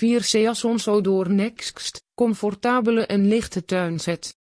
[0.00, 4.36] 4 Seasons Odor Next, comfortabele en lichte tuinset.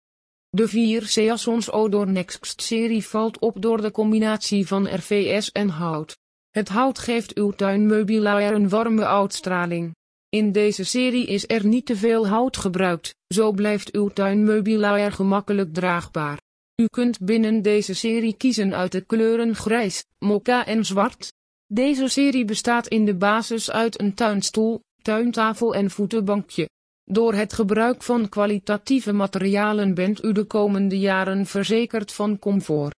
[0.49, 6.19] De 4 Seasons Odor Next serie valt op door de combinatie van RVS en hout.
[6.51, 9.95] Het hout geeft uw tuinmeubilair een warme uitstraling.
[10.29, 15.75] In deze serie is er niet te veel hout gebruikt, zo blijft uw tuinmeubilair gemakkelijk
[15.75, 16.41] draagbaar.
[16.83, 21.33] U kunt binnen deze serie kiezen uit de kleuren grijs, mokka en zwart.
[21.67, 26.69] Deze serie bestaat in de basis uit een tuinstoel, tuintafel en voetenbankje.
[27.05, 32.95] Door het gebruik van kwalitatieve materialen bent u de komende jaren verzekerd van comfort.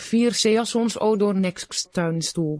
[0.00, 2.58] 4 Seasons Odor Next tuinstoel.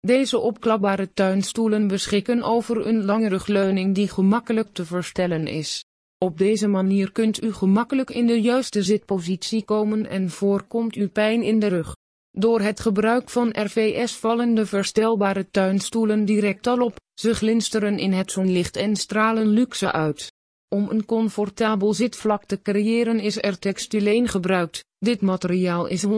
[0.00, 5.84] Deze opklapbare tuinstoelen beschikken over een lange rugleuning die gemakkelijk te verstellen is.
[6.18, 11.42] Op deze manier kunt u gemakkelijk in de juiste zitpositie komen en voorkomt u pijn
[11.42, 11.94] in de rug.
[12.30, 18.12] Door het gebruik van RVS vallen de verstelbare tuinstoelen direct al op, ze glinsteren in
[18.12, 20.32] het zonlicht en stralen luxe uit.
[20.68, 24.84] Om een comfortabel zitvlak te creëren is er textileen gebruikt.
[24.98, 26.08] Dit materiaal is 100%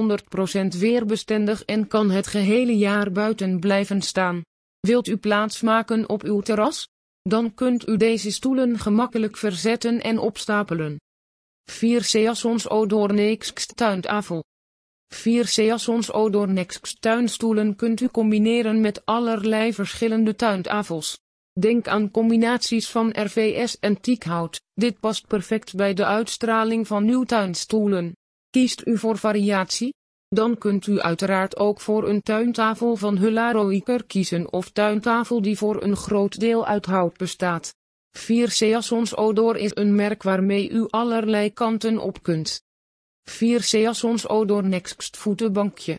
[0.79, 4.43] weerbestendig en kan het gehele jaar buiten blijven staan.
[4.81, 6.89] Wilt u plaats maken op uw terras?
[7.23, 11.01] Dan kunt u deze stoelen gemakkelijk verzetten en opstapelen.
[11.71, 14.43] 4 Seasons Odornext tuintafel.
[15.15, 21.21] 4 Seasons Odornext tuinstoelen kunt u combineren met allerlei verschillende tuintafels.
[21.61, 24.61] Denk aan combinaties van RVS en teakhout.
[24.75, 28.17] Dit past perfect bij de uitstraling van uw tuinstoelen.
[28.51, 29.95] Kiest u voor variatie?
[30.29, 35.83] Dan kunt u uiteraard ook voor een tuintafel van Hularoiker kiezen of tuintafel die voor
[35.83, 37.75] een groot deel uit hout bestaat.
[38.11, 42.63] 4 Seasons Odor is een merk waarmee u allerlei kanten op kunt.
[43.25, 45.99] 4 Seasons Odor Next voetenbankje.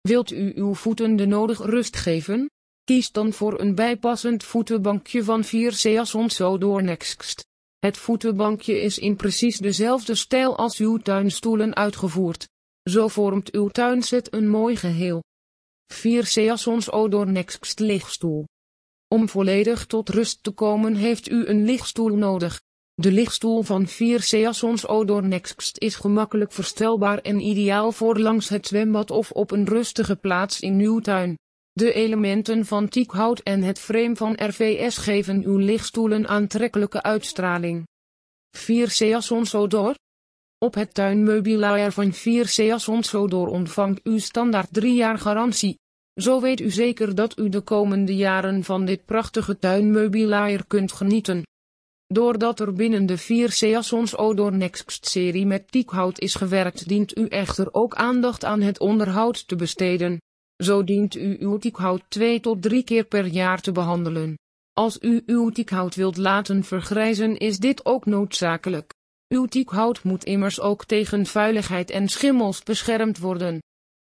[0.00, 2.50] Wilt u uw voeten de nodige rust geven?
[2.84, 7.46] Kies dan voor een bijpassend voetenbankje van 4 Seasons Odor Next.
[7.78, 12.48] Het voetenbankje is in precies dezelfde stijl als uw tuinstoelen uitgevoerd.
[12.90, 15.22] Zo vormt uw tuinset een mooi geheel.
[15.92, 18.44] 4 Seasons Odor Next lichtstoel.
[19.08, 22.60] Om volledig tot rust te komen heeft u een lichtstoel nodig.
[22.94, 28.66] De lichtstoel van 4 Seasons Odor Next is gemakkelijk verstelbaar en ideaal voor langs het
[28.66, 31.38] zwembad of op een rustige plaats in uw tuin.
[31.72, 37.86] De elementen van teakhout en het frame van RVS geven uw lichtstoelen aantrekkelijke uitstraling.
[38.56, 39.94] 4 Seasons Odor
[40.58, 45.78] Op het tuinmeubilair van 4 Seasons Odor ontvangt u standaard 3 jaar garantie.
[46.20, 51.42] Zo weet u zeker dat u de komende jaren van dit prachtige tuinmeubilair kunt genieten.
[52.06, 57.26] Doordat er binnen de 4 Seasons Odor Next serie met teakhout is gewerkt dient u
[57.26, 60.20] echter ook aandacht aan het onderhoud te besteden.
[60.62, 64.38] Zo dient u uw teakhout 2 tot 3 keer per jaar te behandelen.
[64.72, 68.92] Als u uw teakhout wilt laten vergrijzen is dit ook noodzakelijk.
[69.28, 73.62] Uw teakhout moet immers ook tegen vuiligheid en schimmels beschermd worden.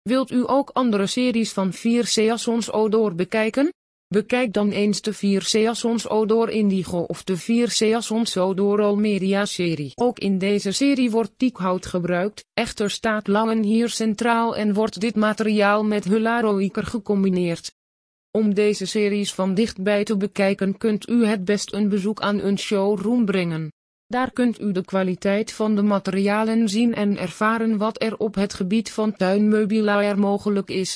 [0.03, 3.73] Wilt u ook andere series van 4 Seasons Odor bekijken?
[4.09, 9.93] Bekijk dan eens de 4 Seasons Odor Indigo of de 4 Seasons Odor Almeria serie.
[9.95, 15.17] Ook in deze serie wordt teakhout gebruikt, echter staat langen hier centraal en wordt dit
[15.17, 17.75] materiaal met Hularoiker gecombineerd.
[18.31, 22.59] Om deze series van dichtbij te bekijken kunt u het best een bezoek aan een
[22.59, 23.73] showroom brengen.
[24.07, 28.55] Daar kunt u de kwaliteit van de materialen zien en ervaren wat er op het
[28.55, 30.93] gebied van tuinmeubilair mogelijk is.